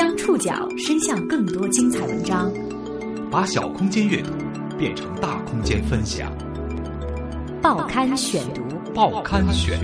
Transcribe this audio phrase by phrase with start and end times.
[0.00, 2.50] 将触角伸向更多精彩文章，
[3.30, 4.30] 把小空间阅读
[4.78, 6.32] 变成大空间分享。
[7.60, 8.62] 报刊选读，
[8.94, 9.78] 报刊选。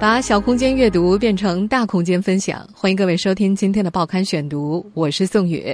[0.00, 5.72] 把小空间阅读变成大空间分享，欢迎各位收听今天的报刊选读，我是宋宇。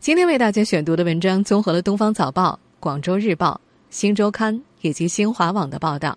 [0.00, 3.52] 今天为大家选读的文章综合了《东方早报》、《广州日报》、
[3.88, 6.14] 《新周刊》以及新华网的报道。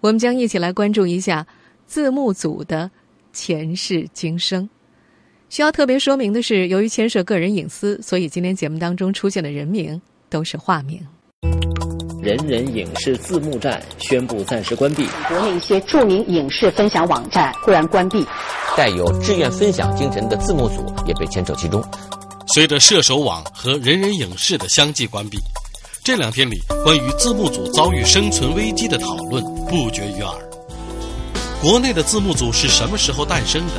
[0.00, 1.46] 我们将一起来关注一下
[1.86, 2.90] 字幕组的
[3.32, 4.68] 前世今生。
[5.48, 11.00] 需要特别说明的是，由于牵涉个人隐私，所以今天节目当中出现的人名都是化名。
[12.20, 15.06] 人人影视字幕站宣布暂时关闭。
[15.28, 18.26] 国内一些著名影视分享网站忽然关闭。
[18.76, 21.82] 带有志愿分享精神的字幕组也被牵扯其中。
[22.54, 25.38] 随着射手网和人人影视的相继关闭，
[26.08, 30.34] 这两天里关于字幕组遭遇生存危机的讨论不绝于耳。
[31.60, 33.74] 国内的字幕组是什么时候诞生的？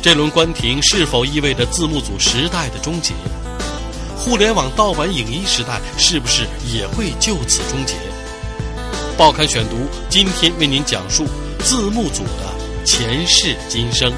[0.00, 3.14] 这轮关停是否意味着字幕组时代的终结？
[4.16, 7.96] 互联网盗版影音时代是不是也会就此终结？
[9.18, 11.24] 报刊选读今天为您讲述
[11.64, 14.12] 字幕组的前世今生。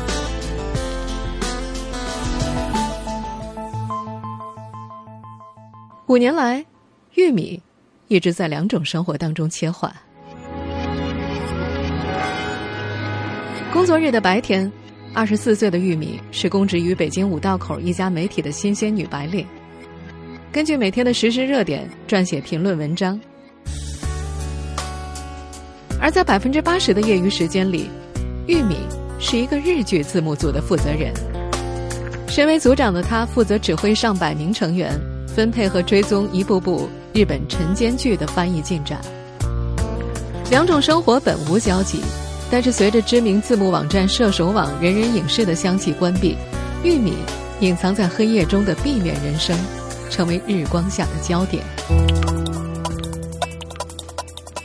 [6.09, 6.62] 五年来，
[7.19, 7.61] 玉米
[8.06, 9.92] 一直在两种生活当中切换。
[13.72, 14.70] 工作日的白天，
[15.12, 19.44] 二十四岁的玉米是供职于北京五道口一家媒体的新鲜女白领。
[20.52, 23.20] 根据每天的实时热点撰写评论文章，
[26.00, 27.91] 而在百分之八十的业余时间里，
[28.47, 28.77] 玉米
[29.19, 31.12] 是一个日剧字幕组的负责人。
[32.28, 39.01] 身为组长的他，负责指挥上百名成员，分配和追踪一步步日本晨间剧的翻译进展。
[40.51, 42.00] 两种生活本无交集，
[42.50, 46.37] 但是随着知名字幕网站射手网、人人影视的相继关闭，
[46.83, 47.15] 玉米
[47.60, 49.59] 隐藏在黑夜中的避免人生。
[50.10, 51.62] 成为日光下的焦点。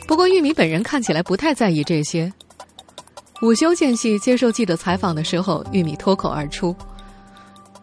[0.08, 2.32] 不过，玉米本人看起来不太在意这些。
[3.42, 6.74] 午休间隙接受记者采访的时候，玉米脱口而出：“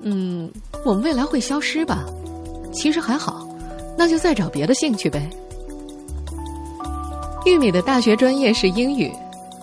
[0.02, 0.52] 嗯，
[0.84, 2.04] 我们未来会消失吧？
[2.74, 3.48] 其实还好，
[4.02, 5.30] 那就再找别的兴趣呗。”
[7.46, 9.12] 玉米的大学专业是英语。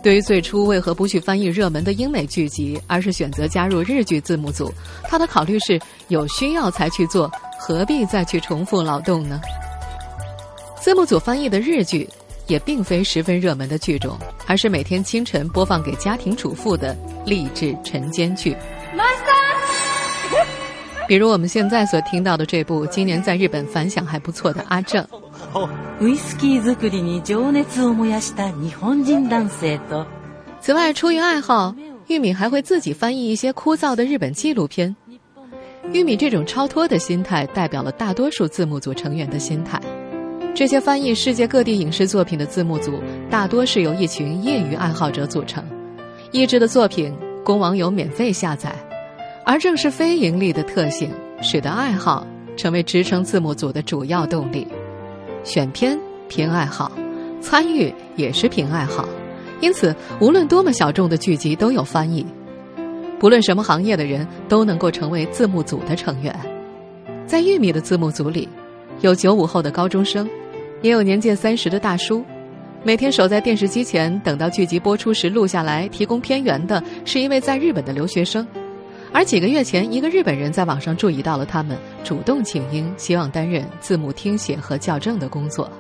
[0.01, 4.73] 对于最初为何不去翻译热门的英美剧集，而是选择加入日剧字幕组，
[5.03, 7.29] 他的考虑是有需要才去做。
[7.59, 9.41] 何必再去重复劳动呢？
[10.81, 12.09] 字幕组翻译的日剧
[12.47, 14.17] 也并非十分热门的剧种，
[14.47, 16.97] 而是每天清晨播放给家庭主妇的
[17.27, 18.57] 励志晨间剧。
[21.09, 25.03] 比如我们现在所听到的这部，今年在日本反响还不错的《阿正》。
[30.61, 31.75] 此外，出于爱好，
[32.09, 34.95] 玉米还会自己翻译一些枯燥的日本纪录片。
[35.93, 39.81] 玉米这种超脱的心态，代表了大多数字幕组成员的心态。
[40.55, 45.65] 这些翻译世界各地影视作品的字幕组，大多是由一群业余爱好者组成，
[46.33, 48.75] 译制的作品供网友免费下载。
[49.51, 51.11] 而正是非盈利的特性，
[51.41, 54.69] 使得爱好成为支撑字幕组的主要动力。
[55.43, 55.99] 选片
[56.29, 56.93] 凭爱好，
[57.41, 59.09] 参与也是凭爱好，
[59.63, 62.27] 因此无论多么小众的剧集都有翻译。
[63.19, 66.39] 不论什么行业的人都能够成为字幕组的成员，
[67.27, 68.47] 在玉米的字幕组里，
[69.01, 70.29] 有九五后的高中生，
[70.83, 72.23] 也有年届三十的大叔。
[72.85, 78.47] 每天守在电视机前，等到剧集播出时录下来提供片源的是一位在日本的留学生。
[79.13, 85.71] 而几个月前，一个日本人在网上注意到了他们，主动请缨，希望担任字幕听写和校正的工作。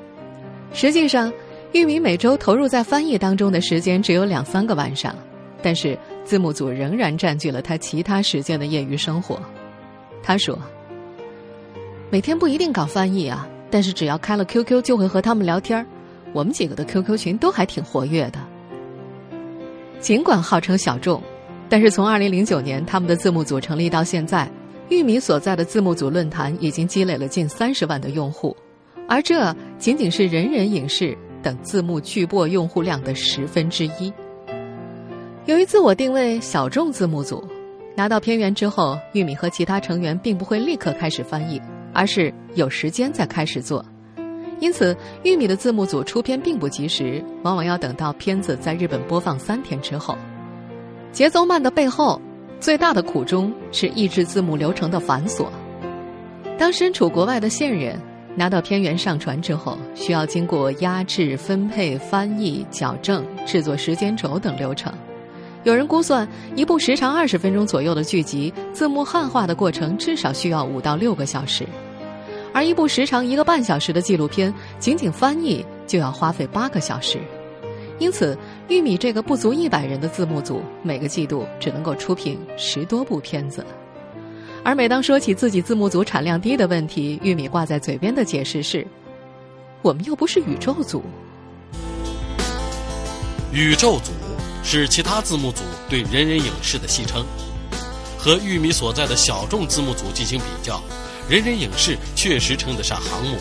[0.72, 1.32] 实际上，
[1.72, 5.14] 玉米每周投入在翻译当中的时间只有两三个晚上。
[5.60, 9.42] 但是字幕组仍然占据了他其他时间的业余生活。
[10.22, 10.56] 他说
[12.10, 15.84] ：“每天不一定搞翻译啊，但是只要开了 QQ 就会和他们聊天
[16.32, 18.38] 我们几个的 QQ 群都还挺活跃的。
[19.98, 21.20] 尽管号称小众，
[21.68, 24.50] 但是从2009年他们的字幕组成立到现在，
[24.88, 28.56] 玉米所在的字幕组论坛已经积累了近三十万的用户，
[29.06, 34.12] 而这仅仅是人人影视等字幕巨播用户量的十分之一。”
[35.44, 37.46] 由于自我定位小众字幕组，
[37.94, 41.60] 拿到片源之后，玉米和其他成员并不会立刻开始翻译，
[41.92, 43.84] 而是有时间再开始做。
[44.60, 50.16] 因此，玉米的字幕组出片并不及时，往往要等到片子在日本播放三天之后。
[51.12, 52.20] 节奏慢的背后，
[52.60, 55.46] 最大的苦衷是译制字幕流程的繁琐。
[56.58, 57.98] 当身处国外的线人
[58.36, 64.92] 拿到片源上传之后，需要经过压制、分配、翻译、矫正、制作时间轴等流程。
[65.64, 71.64] 有人估算，一部时长二十分钟左右的剧集，字幕汉化的过程至少需要五到六个小时；
[72.54, 77.18] 而一部时长一个半小时的纪录片，仅仅翻译就要花费八个小时。
[77.98, 78.36] 因此，
[78.68, 83.64] 玉米这个不足一百人的字幕组，每个季度只能够出品十多部片子。
[84.64, 88.86] 而每当说起自己字幕组产量低的问题，玉米挂在嘴边的解释是
[89.82, 91.02] ：“我们又不是宇宙组。”
[93.52, 94.12] 宇宙组
[94.62, 97.24] 是其他字幕组对人人影视的戏称。
[98.18, 100.82] 和玉米所在的小众字幕组进行比较，
[101.30, 103.38] 人人影视确实称得上航母。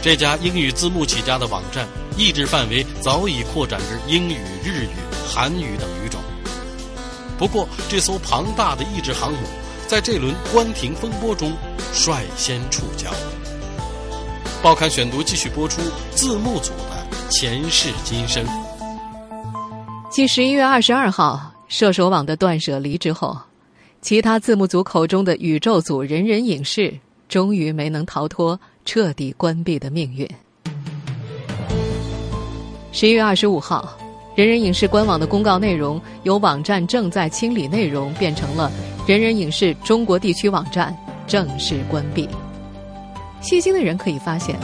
[0.00, 1.86] 这家英语字幕起家的网站，
[2.18, 4.88] 译制范围早已扩展至英语、日语、
[5.24, 6.20] 韩语等语种。
[7.38, 9.38] 不过，这艘庞大的译制航母。
[9.86, 11.50] 在这轮关停风波中，
[11.94, 13.06] 率先触礁。
[14.62, 15.80] 报刊选读继续播出
[16.10, 18.44] 字幕组的前世今生。
[20.10, 23.34] 继十一月二十二号射手网的断舍离之后，
[24.02, 26.98] 其他字幕组口中的宇宙组人人影视
[27.28, 30.28] 终于没能逃脱彻底关闭的命运。
[32.90, 33.96] 十一月二十五号，
[34.34, 38.72] 人人影视官网的公告内容由网站正在清理内容变成了。
[39.06, 40.94] 人人影视中国地区网站
[41.26, 42.28] 正式关闭。
[43.40, 44.58] 细心的人可以发现，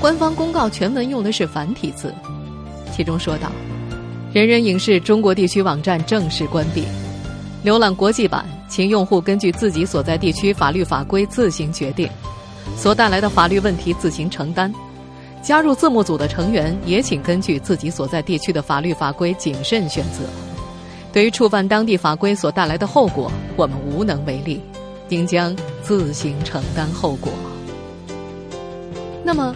[0.00, 2.14] 官方公告全文用的是繁体字，
[2.94, 3.50] 其中说道
[4.32, 6.84] ：“人人影视中国地区网站正式关闭。
[7.64, 12.08] 浏览国际版，请用户根据自己所在地区法律法规自行决定，
[12.76, 14.72] 所带来的法律问题自行承担。
[15.42, 20.24] 加入字幕组的成员也请根据自己所在地区的法律法规谨慎选择。”
[21.12, 24.60] 对于触犯当地法规所带来的后果，我们无能为力，
[25.08, 27.32] 应将自行承担后果。
[29.24, 29.54] 那么，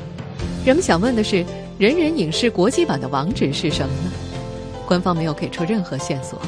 [0.64, 1.44] 人们想问的是，
[1.78, 4.10] 人人影视国际版的网址是什么呢？
[4.84, 6.38] 官方没有给出任何线索，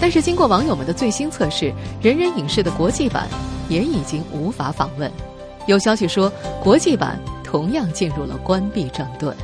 [0.00, 3.26] 但是经过网友们的最新测试，人人影视的国际版
[3.68, 5.10] 也已经无法访问。
[5.66, 6.32] 有消息说，
[6.62, 9.34] 国际版同样进入了关闭整顿。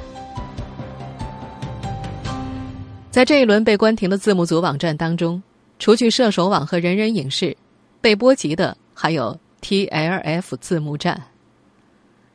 [3.13, 5.41] 在这一轮被关停的字幕组网站当中，
[5.79, 7.57] 除去射手网和人人影视，
[8.01, 11.23] 被波及的还有 TLF 字幕站。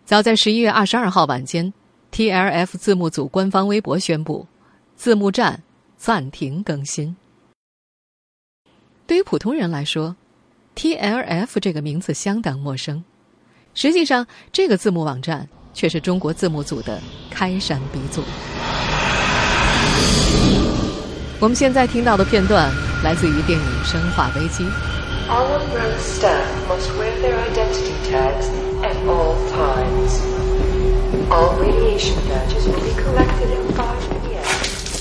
[0.05, 1.73] 早在十一月二十二号晚间
[2.13, 4.47] ，TLF 字幕组官方微博宣布，
[4.95, 5.61] 字幕站
[5.97, 7.17] 暂停更新。
[9.05, 10.15] 对于普通人来说
[10.75, 13.03] ，TLF 这个名字相当陌生，
[13.73, 18.23] 实际上这个字幕网站却是中国字幕组的开山鼻祖。
[21.39, 22.71] 我们现在听到的片段
[23.03, 24.63] 来自于电影《生化危机》。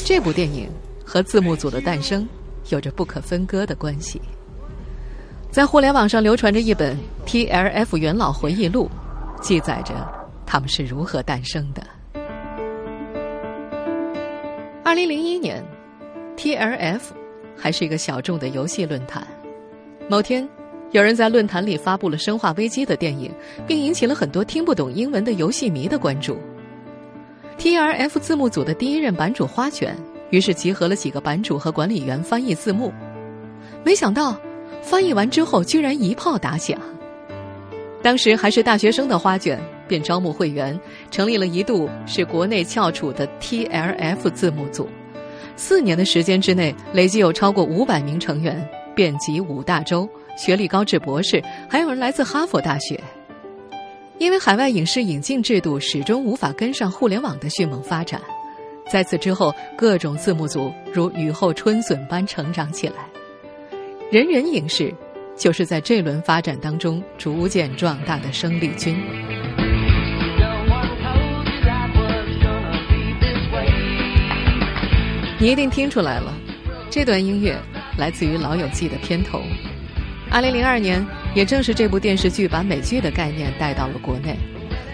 [0.05, 0.69] 这部电影
[1.02, 2.28] 和字幕组的诞生
[2.69, 4.20] 有着不可分割的关系。
[5.50, 8.90] 在互联网上流传着一本 TLF 元老回忆录，
[9.40, 9.94] 记载着
[10.47, 11.83] 他们是如何诞生的。
[14.85, 15.63] 二零零一年。
[16.37, 17.01] TLF
[17.57, 19.27] 还是一个小众的游戏论坛。
[20.07, 20.47] 某天，
[20.91, 23.33] 有人在论坛里发布了《生化危机》的电影，
[23.67, 26.39] 并引起了很多听不懂英文的游戏迷的关注。
[27.59, 29.97] TLF 字幕组的第一任版主花卷，
[30.29, 32.93] 于是集合了几个版主和管理员翻译字幕。
[33.83, 34.38] 没想到，
[34.83, 36.79] 翻译完之后居然一炮打响。
[38.03, 40.78] 当时还是大学生的花卷，便招募会员，
[41.11, 44.88] 成立了一度是国内翘楚的 TLF 字幕组。
[45.57, 53.00] 四年的时间之内，累计有超过五百名成员，遍及五大洲，学历高至博士，还有人来自哈佛大学。
[54.19, 58.21] 因为海外影视引进制度始终无法跟上互联网的迅猛发展，
[58.90, 62.95] 在此之后，各种字幕组如雨后春笋般成长起来。
[64.11, 64.95] 人人影视
[65.37, 68.97] 就是在这轮发展当中逐渐壮大的生力军。
[75.38, 76.33] 你一定听出来了，
[76.88, 77.55] 这段音乐
[77.99, 79.43] 来自于《老友记》的片头。
[80.31, 84.35] 二零零二年，也正是这部电视剧把美剧的概念带到了国内，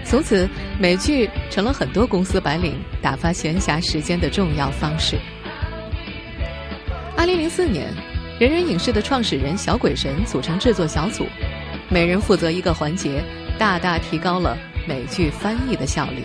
[0.04, 0.48] 从此
[0.80, 5.16] 美剧成了很多公司白领打发闲暇时间的重要方式。
[7.16, 7.86] 二零零四年，
[8.40, 11.24] 人人影视的创始人小鬼神组成制作小组，
[11.88, 13.22] 每人负责一个环节，
[13.60, 14.58] 大大提高了
[14.88, 16.24] 美剧翻译的效率。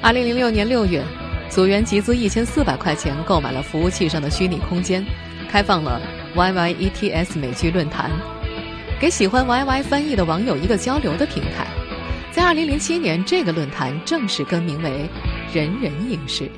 [0.00, 1.02] 二零零六年六月。
[1.48, 5.04] 组员集资一千四百块钱购买了服务器上的虚拟空间，
[5.48, 6.00] 开放了
[6.34, 8.10] YYETS 美剧论坛，
[9.00, 11.66] 给喜欢 YY 翻译的网友一个交流的平台。
[12.30, 15.08] 在二零零七年，这个论坛正式更名为
[15.54, 16.50] “人人影视”。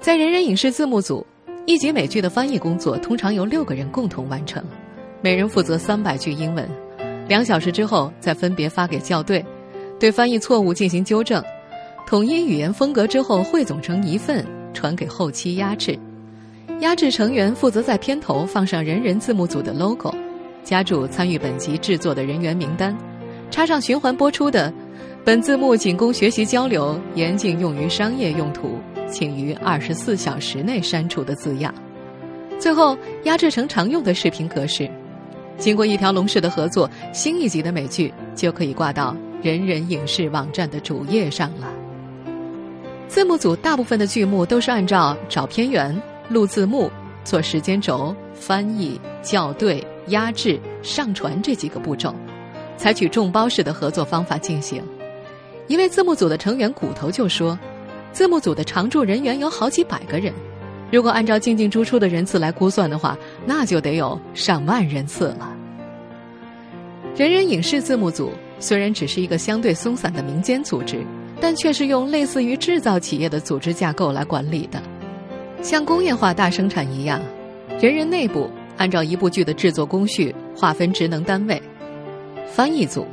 [0.00, 1.24] 在人人影视字幕组，
[1.64, 4.60] 一集美剧的翻译工作通常由六个人共同完成，
[5.20, 6.68] 每人负责三百句英文，
[7.28, 9.44] 两小时之后再分别发给校对，
[10.00, 11.40] 对翻译错误进行纠正，
[12.06, 14.44] 统一语言风格之后汇总成一份，
[14.74, 15.98] 传给后期压制。
[16.80, 20.12] 压制成员负责在片头放上人人字幕组的 logo，
[20.62, 22.96] 加注参与本集制作的人员名单，
[23.50, 24.72] 插上循环播出的
[25.24, 28.78] “本字幕仅供学习交流，严禁用于商业用途，
[29.08, 31.72] 请于二十四小时内删除”的字样。
[32.58, 34.90] 最后压制成常用的视频格式。
[35.56, 41.72] 经过一条龙式的合作，新一集的美剧就可以挂到人人影视网站的主页上了。
[43.12, 45.94] 字幕组大部分的剧目都是按照找片源。
[46.30, 46.90] 录字幕、
[47.24, 52.14] 做时间轴、翻译、校对、压制、上传这几个步骤，
[52.78, 54.82] 采取众包式的合作方法进行。
[55.66, 57.58] 一位字幕组的成员骨头就说
[58.12, 60.32] ：“字幕组的常驻人员有好几百个人，
[60.90, 63.14] 如果按照进进出出的人次来估算的话，
[63.44, 65.54] 那就得有上万人次了。”
[67.14, 71.04] 人人影视字幕组虽然只是一个相对松散的民间组织，
[71.42, 74.80] 但却是用类似于制造企业的组织架构来管理的。
[75.60, 77.20] 像工业化大生产一样，
[77.80, 81.60] 人人内部按照一部剧的制作工序划分职能单位：
[82.46, 83.04] 翻译组、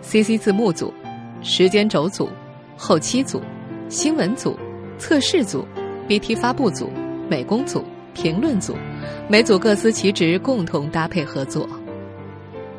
[0.00, 0.94] CC 字幕组、
[1.42, 2.28] 时间轴组、
[2.76, 3.42] 后期组、
[3.88, 4.56] 新闻组、
[4.96, 5.66] 测试组、
[6.06, 6.88] BT 发布组、
[7.28, 7.84] 美工组、
[8.14, 8.76] 评论组，
[9.28, 11.68] 每组各司其职，共同搭配合作。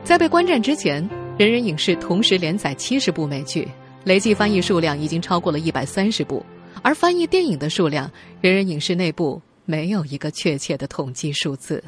[0.06, 1.06] 在被观战之前，
[1.38, 3.68] 人人影视同时连载七十部美剧，
[4.04, 6.46] 累计翻译数量已经超过了一百三十部。
[6.82, 11.82] 而翻译电影的数量，人人影视内部没有一个确切的统计数字。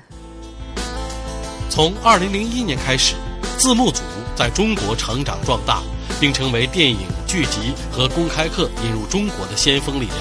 [1.70, 3.16] 从二零零一年开始，
[3.58, 4.02] 字幕组
[4.36, 5.82] 在中国成长壮大，
[6.20, 10.18] 并成为电影、剧集和公开课引入中国的先锋力量。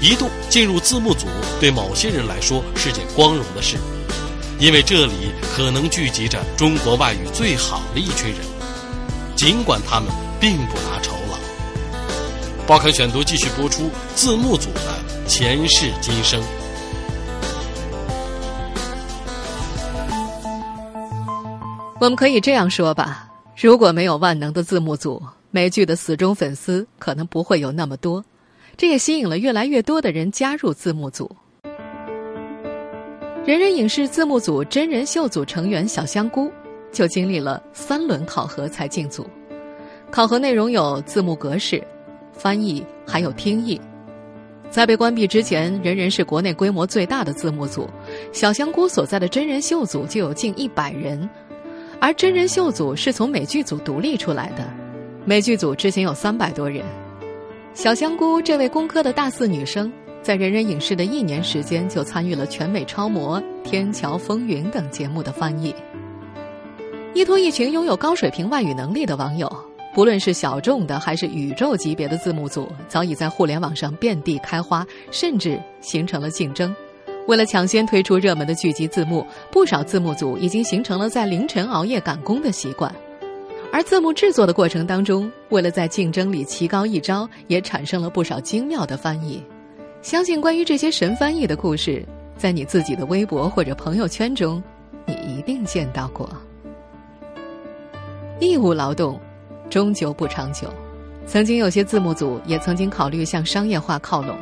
[0.00, 1.26] 一度进入字幕组，
[1.60, 3.76] 对某些人来说是件光荣的事，
[4.58, 5.12] 因为这里
[5.54, 8.40] 可能聚集着中国外语最好的一群人，
[9.36, 10.08] 尽管他们
[10.42, 11.38] 并不拿酬劳。
[12.66, 16.42] 报刊选读继续播出字幕组的前世今生。
[22.00, 25.22] 我们可以这样说吧：如果没有万能的字幕组，
[25.52, 28.24] 美剧的死忠粉丝可能不会有那么多。
[28.76, 31.30] 这也吸引了越来越多的人加入字幕组。
[33.44, 36.50] 人人影视字幕组真人秀组成员小香菇
[36.90, 39.24] 就经历了三轮考核才进组。
[40.12, 41.82] 考核内容有字幕格式。
[42.34, 43.80] 翻译还有听译，
[44.68, 47.88] 在被关闭之前，人人是国内规模最大的字幕组。
[48.30, 51.28] 小香菇所在的真人秀组就有近一百人，
[51.98, 54.68] 而真人秀组是从美剧组独立出来的，
[55.24, 56.84] 美剧组之前有三百多人。
[57.72, 59.90] 小香菇这位工科的大四女生，
[60.20, 65.74] 在人人影视的一年时间就参与了《全美超模》《天桥风云》等节目的翻译，
[67.14, 69.50] 依托一群拥有高水平外语能力的网友。
[69.94, 76.74] 不论是小众的还是宇宙级别的字幕组，早已在互联网上遍地开花，甚至形成了竞争。
[77.28, 82.92] 为了抢先推出热门的剧集字幕，不少字幕组已经形成了在凌晨熬夜赶工的习惯。
[83.70, 89.42] 而字幕制作的过程当中，为了在竞争里棋高一招，也产生了不少精妙的翻译。
[90.00, 92.04] 相信关于这些神翻译的故事，
[92.36, 94.62] 在你自己的微博或者朋友圈中，
[95.04, 96.28] 你一定见到过。
[98.40, 99.20] 义务劳动。
[99.72, 100.70] 终究不长久。
[101.24, 104.36] 曾经有些字幕组也曾经考虑向商业化靠拢。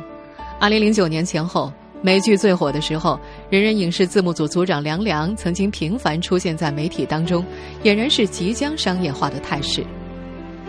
[0.59, 1.71] 二零零九年前后，
[2.01, 3.17] 美剧最火的时候，
[3.49, 7.45] 人人影视字幕组组长梁良曾经频繁出现在媒体当中，
[7.81, 9.85] 俨然是即将商业化的态势。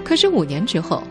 [0.05, 1.03] 可是五年之后，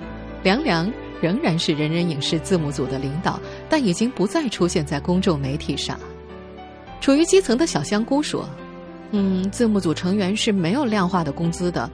[0.43, 0.89] 梁良
[1.19, 5.99] 仍然是人人影视字幕组的领导，但已经不再出现在公众媒体上。
[7.01, 8.47] 处于基层的小香菇说
[9.11, 11.89] ：“嗯，字幕组成员是没有量化的工资的，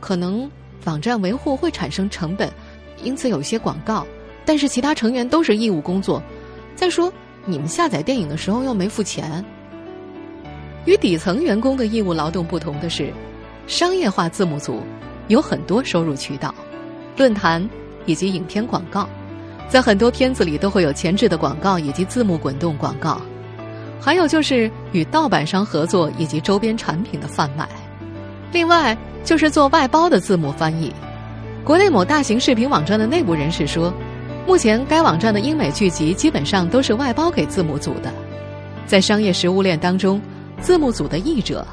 [0.00, 0.46] 可能。”
[0.84, 2.50] 网站维护会产生成本，
[3.02, 4.06] 因此有些广告。
[4.44, 6.22] 但是其他成员都是义务工作。
[6.74, 7.12] 再说，
[7.44, 9.44] 你们下载电影的时候又没付钱。
[10.86, 13.12] 与底层员工的义务劳动不同的是，
[13.66, 14.80] 商业化字幕组
[15.26, 16.54] 有很多收入渠道，
[17.18, 17.68] 论坛
[18.06, 19.06] 以及影片广告，
[19.68, 23.20] 在很多片子里都会有前置的广告以及字幕滚动广告。
[24.00, 27.68] 还有就是与盗版商合作以及周边产品的贩卖。
[28.52, 28.96] 另外。
[29.24, 30.90] 就是做外包的字幕翻译。
[31.62, 33.92] 国内某大型视频网站的内部人士说，
[34.46, 38.10] 目前该网站的英美剧集基本上都是外包给字幕组的。
[38.86, 40.18] 在商业食物链当中，
[40.62, 41.66] 字幕组的译者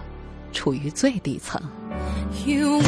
[0.51, 1.61] 处于最底层。
[2.45, 2.81] You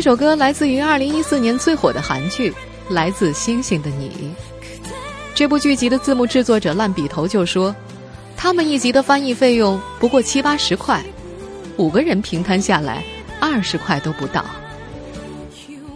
[0.00, 2.50] 这首歌来自于二零一四年最火的韩剧
[2.88, 4.08] 《来自星星的你》。
[5.34, 7.76] 这部剧集的字幕制作者烂笔头就说，
[8.34, 11.04] 他们一集的翻译费用不过七八十块，
[11.76, 13.04] 五个人平摊下来
[13.42, 14.42] 二十块都不到。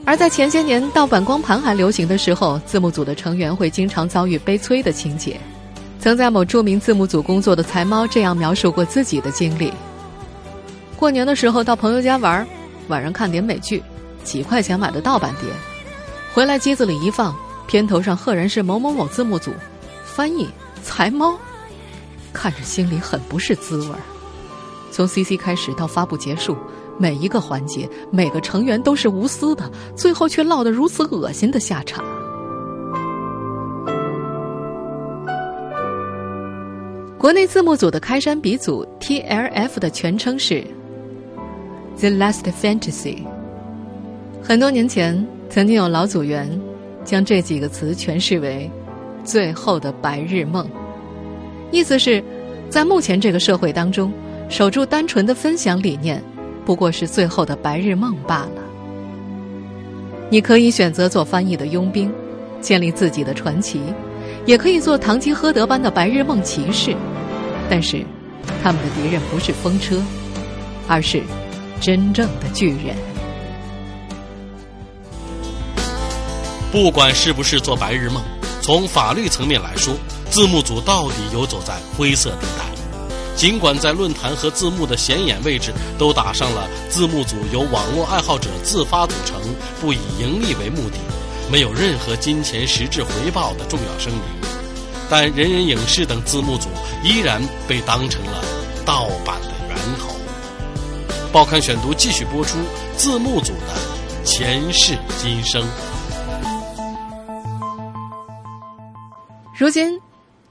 [0.05, 5.41] 而在前些年盗版光盘还流行的时候，字幕组的成员会经常遭遇悲催的情节。
[5.99, 9.73] 曾在某著名字幕组工作的财猫这样描述过自己的经历：
[10.95, 12.47] 过年的时候到朋友家玩，
[12.89, 13.83] 晚上看点美剧，
[14.25, 15.49] 几块钱买的盗版碟，
[16.33, 17.35] 回来机子里一放，
[17.69, 19.53] 片头上赫然是某某某字幕组，
[20.05, 20.49] 翻译
[20.83, 21.39] 财猫，
[22.33, 24.01] 看着心里很不是滋味儿。
[24.91, 26.57] 从 CC 开始到发布结束。
[26.97, 32.05] 每一个环节，每个成员都是无私的，最后却落得如此恶心的下场。
[37.19, 40.65] 国内字幕组的开山鼻祖 TLF 的全称是
[41.99, 43.34] The Last Fantasy。
[44.47, 46.47] 很多年前，曾经有老组员
[47.03, 48.71] 将这几个词诠释为
[49.25, 50.69] “最后的白日梦”，
[51.73, 52.23] 意思是，
[52.69, 54.13] 在目前这个社会当中，
[54.51, 56.23] 守住单纯的分享理念。
[56.67, 58.63] 不过是最后的白日梦罢了。
[60.29, 62.13] 你可以选择做翻译的佣兵，
[62.61, 63.81] 建立自己的传奇，
[64.45, 66.95] 也可以做堂吉诃德般的白日梦骑士。
[67.71, 68.05] 但是，
[68.63, 70.03] 他们的敌人不是风车，
[70.87, 71.23] 而是
[71.81, 72.95] 真正的巨人。
[76.75, 78.21] 不管是不是做白日梦，
[78.61, 79.95] 从法律层面来说，
[80.29, 82.65] 字幕组到底游走在灰色地带。
[83.37, 89.41] 尽管在论坛和字幕的显眼位置都打上了字幕组由网络爱好者自发组成、
[89.81, 90.97] 不以盈利为目的、
[91.49, 94.23] 没有任何金钱实质回报的重要声明，
[95.09, 96.67] 但人人影视等字幕组
[97.05, 98.45] 依然被当成了
[98.85, 100.17] 盗版的源头。
[101.31, 102.59] 报刊选读继续播出
[102.97, 105.65] 字幕组的前世今生。
[109.57, 109.97] 如今。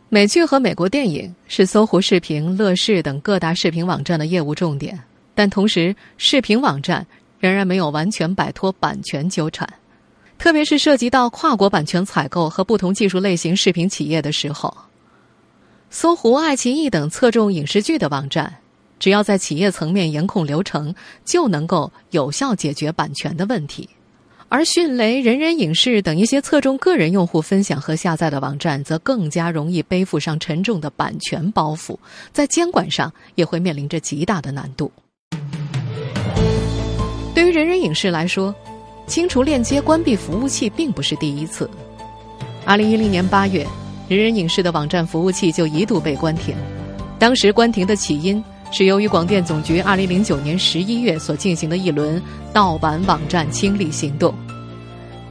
[0.08, 4.98] 美剧和美国电影是搜狐视频、乐视等各大视频网站的业务重点，
[5.34, 7.06] 但同时，视频网站
[7.40, 9.68] 仍然没有完全摆脱版权纠缠，
[10.38, 14.72] 特别是涉及到跨国版权采购和不同技术类型视频企业的时候。
[15.90, 18.56] 搜狐、爱奇艺等侧重影视剧的网站，
[19.00, 20.94] 只要在企业层面严控流程，
[21.26, 23.90] 就能够有效解决版权的问题。
[24.54, 31.98] 而迅雷、人人影视等一些侧重个人用户分享和下载的网站，则更加容易背负上沉重的版权包袱，
[32.32, 34.92] 在监管上也会面临着极大的难度。
[37.34, 38.54] 对于人人影视来说，
[39.08, 41.68] 清除链接、关闭服务器并不是第一次。
[42.64, 43.66] 二零一零年八月，
[44.08, 46.56] 人人影视的网站服务器就一度被关停，
[47.18, 48.44] 当时关停的起因。
[48.76, 52.20] 是由于广电总局二零零九年十一月所进行的一轮
[52.52, 54.34] 盗版网站清理行动，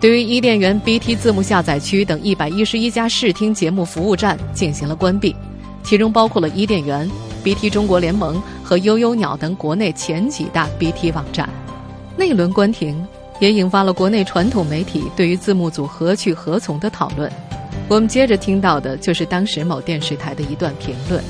[0.00, 5.34] 对于伊甸园、BT 字幕下载区等一百一十一家视听节目服务站进行了关闭，
[5.82, 7.10] 其中包括了伊甸园、
[7.42, 11.48] BT 中国联盟和悠悠鸟等国内前几大 BT 网站。
[12.16, 13.04] 那轮关停
[13.40, 17.28] 也引发了国内传统媒体对于字幕组何去何从的讨论。
[17.88, 21.20] 我们接着听到的就是当时某电视台的一段评论。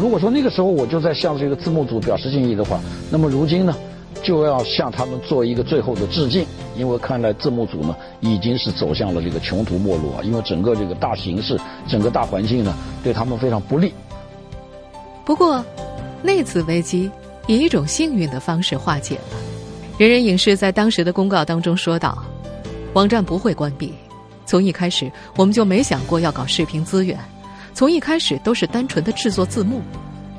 [0.00, 2.78] 如果说那个时候我就在向这个字幕组表示敬意的话，
[3.10, 3.74] 那么如今呢，
[4.22, 11.58] 就要向他们做一个最后的致敬，因为看来字幕组呢已经是走向了这个穷途末路啊，因为整个这个大形势、
[11.88, 13.92] 整个大环境呢对他们非常不利。
[15.24, 15.64] 不过，
[16.22, 17.10] 那次危机
[17.46, 19.38] 以一种幸运的方式化解了。
[19.98, 22.16] 人人影视在当时的公告当中说道
[22.94, 23.92] ：“网站不会关闭，
[24.46, 27.18] 从一开始我们就没想过要搞视频资源。”
[27.78, 29.80] 从一开始都是单纯的制作字幕，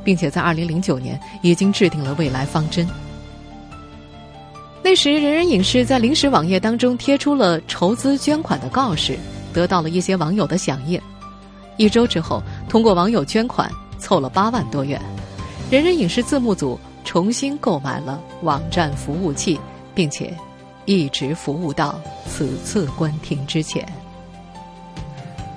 [0.04, 2.86] 并且在二零零九年已经制定了未来方针。
[4.84, 9.18] 那时，人人影视在临时网页当中贴出了筹资捐款的告示，
[9.54, 11.02] 得到了一些网友的响应。
[11.78, 15.02] 一周之后，通过网友捐款凑了八万多元，
[15.72, 19.58] 人人影视字幕组重新购买了网站服务器，
[19.96, 20.36] 并且
[20.84, 23.88] 一直服务到此次关停之前。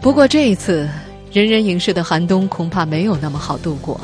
[0.00, 0.88] 不过这一次。
[1.32, 3.98] 人人影视的寒冬恐怕没有那么好度过。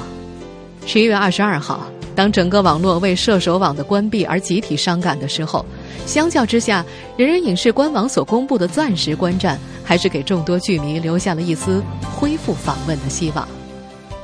[0.87, 5.63] 十一月二十二号，当整个网络为射手网的关闭而集体伤感的时候，
[6.07, 6.83] 相较之下，
[7.19, 11.83] 人人影视官网所公布的暂时关站，还是给众多剧迷留下了一丝
[12.17, 13.47] 恢复访问的希望。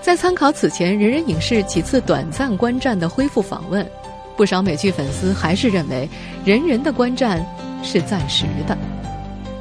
[0.01, 3.87] 在参考此前人人影视几次短暂关站的恢复访问，
[4.35, 6.09] 不少美剧粉丝还是认为
[6.43, 7.45] 人人的关站
[7.83, 8.75] 是暂时的。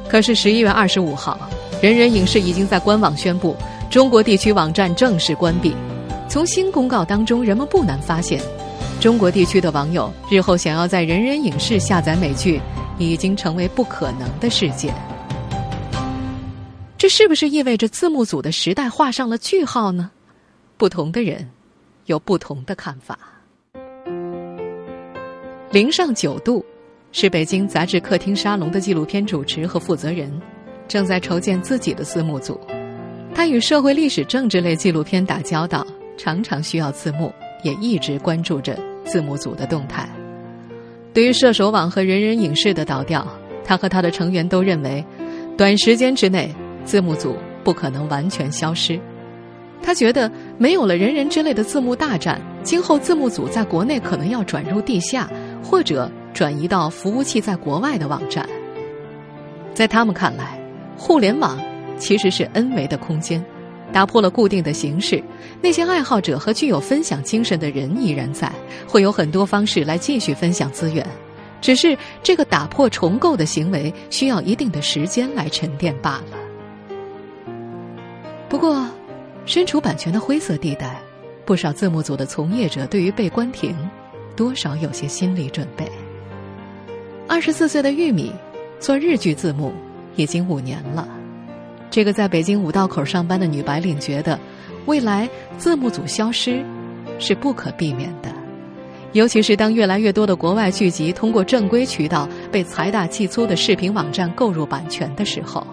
[0.08, 1.38] 可是十一月二十五号。
[1.84, 3.54] 人人影视已经在官网宣布，
[3.90, 5.76] 中国地区网站正式关闭。
[6.30, 8.40] 从新公告当中，人们不难发现，
[9.02, 12.58] 中国地区的网友日后想要在人人影视下载美剧，
[12.96, 14.94] 已经成为不可能的事件。
[16.96, 20.10] 这是不是意味着字幕组的时代画上了句号呢？
[20.78, 21.46] 不同的人
[22.06, 23.18] 有不同的看法。
[25.70, 26.64] 零上九度
[27.12, 30.32] 是北京杂志客厅沙龙的纪录片主持和负责人，
[30.88, 32.60] 正在筹建自己的字幕组。
[33.34, 40.08] 他与社会、历史、政治类纪录片打交道，常常需要字幕，也一直关注着字幕组的动态。
[41.12, 43.26] 对于射手网和人人影视的倒掉，
[43.64, 45.04] 他和他的成员都认为，
[45.56, 48.98] 短时间之内字幕组不可能完全消失。
[49.82, 55.28] 他觉得，没有了人人之类的字幕大战，今后字幕组在国内可能要转入地下，
[55.62, 58.48] 或者转移到服务器在国外的网站。
[59.74, 60.58] 在他们看来，
[60.96, 61.58] 互联网。
[61.96, 63.42] 其实是 N 维的空间，
[63.92, 65.22] 打破了固定的形式。
[65.62, 68.50] 那些爱好者和具有分享精神的人依然在，
[68.86, 71.06] 会有很多方式来继续分享资源。
[71.60, 76.36] 只是这个打破重构的行为需要一定的时间来沉淀罢了。
[78.48, 78.84] 不过，
[79.46, 81.00] 身处版权的灰色地带，
[81.44, 83.74] 不少字幕组的从业者对于被关停，
[84.34, 85.88] 多少有些心理准备。
[87.28, 88.32] 二十四岁的玉米，
[88.80, 89.72] 做日剧字幕
[90.16, 91.08] 已经五年了。
[91.90, 94.38] 这个在北京五道口上班的女白领觉得，
[94.86, 96.64] 未来字幕组消失
[97.18, 98.28] 是不可避免的，
[99.12, 105.64] 尤其是当越来越多的国外剧集通过正规渠道被财大气粗的视频网站购入版权的时候。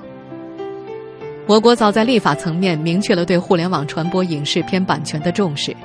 [1.47, 5.75] 我国早在立法层面明确了对互联网传播影视片版权的重视。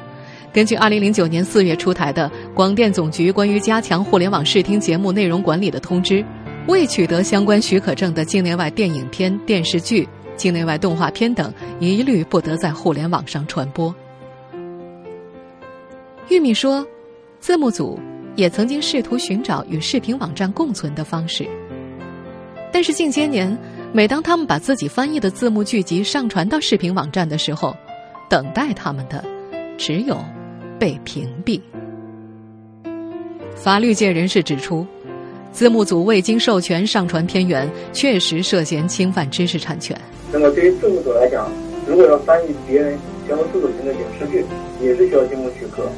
[0.52, 6.22] 根据二零零九年四月出台的《广电总局关于加强互联网视听节目内容管理的通知》，
[6.66, 10.08] 未取得相关许可证的境内外电影片、电视剧。
[10.36, 11.50] 境内外动画片等
[11.80, 13.94] 一律不得在互联网上传播。
[16.28, 16.86] 玉米说，
[17.40, 17.98] 字幕组
[18.34, 21.48] 也曾经试图寻找与视频网站共存的方式，
[22.70, 23.56] 但是近些年，
[23.94, 27.74] 每当他们把自己翻译的字幕剧集上传到视频网站的时候，
[28.28, 29.24] 等待他们的
[29.78, 30.22] 只有
[30.78, 31.58] 被屏蔽。
[33.54, 34.86] 法律界人士指出。
[35.56, 39.98] 字幕组未经授权上传片源，确实涉嫌侵犯知识产权。
[40.30, 41.50] 那么，对于字幕组来讲，
[41.88, 44.44] 如果要翻译别人享有著作权的影视剧，
[44.82, 45.88] 也是需要经过许可，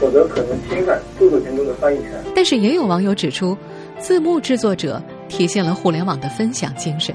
[0.00, 2.10] 否则可能侵犯著作权中的翻译权。
[2.34, 3.56] 但是，也有网友指出，
[4.00, 7.14] 字幕制作者体现了互联网的分享精神，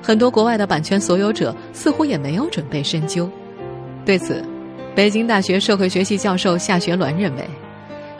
[0.00, 3.28] 很多国外的版权所有者似乎也没有准备深究。
[4.06, 4.40] 对此，
[4.94, 7.42] 北京大学社会学系教授夏学鸾认为。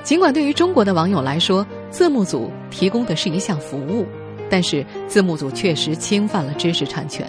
[0.03, 4.05] 尽管对于中国的网友来说，字幕组提供的是一项服务，
[4.51, 7.25] 但是字幕组确实侵犯了知识产权，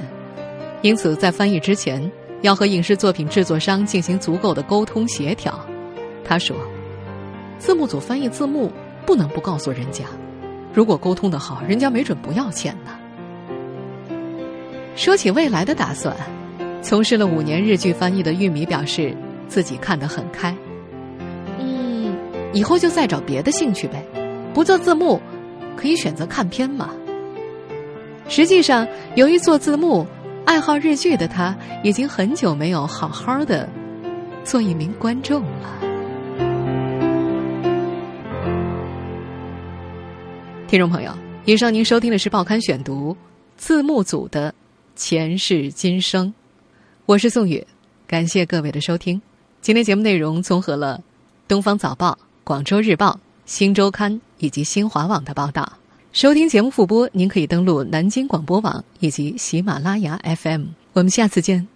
[0.81, 5.63] 因此在翻译之前要和影视作品制作商进行足够的沟通协调。
[6.23, 6.57] 他说
[7.59, 8.71] ：“字幕组翻译字幕
[9.05, 10.03] 不能不告诉人家，
[10.73, 12.91] 如果沟通的好，人家没准不要钱呢。”
[14.97, 16.15] 说起未来的打算，
[16.81, 19.15] 从事了五年日剧翻译的玉米表示
[19.47, 20.55] 自己看得很开。
[21.59, 22.15] 嗯
[22.51, 24.03] 以后就再找别的兴趣呗，
[24.53, 25.21] 不做字幕，
[25.75, 26.89] 可以选择看片嘛。
[28.27, 30.05] 实际上，由于做字幕，
[30.45, 33.69] 爱好日剧的他已经很久没有好好的
[34.43, 35.79] 做一名观众了。
[40.67, 41.11] 听众朋友，
[41.45, 43.13] 以上您收听的是《报刊选读》
[43.55, 44.53] 字幕组的
[44.95, 46.33] 前世今生，
[47.05, 47.65] 我是宋宇，
[48.07, 49.21] 感谢各位的收听。
[49.61, 50.97] 今天节目内容综合了
[51.47, 52.17] 《东方早报》。
[52.43, 55.73] 广州日报、新周刊以及新华网的报道。
[56.11, 60.65] 收听节目复播，您可以登录南京广播网以及喜马拉雅 FM。
[60.93, 61.67] 我们下次见。